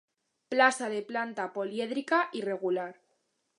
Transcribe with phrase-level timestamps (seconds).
[0.53, 2.91] Plaça de planta polièdrica irregular.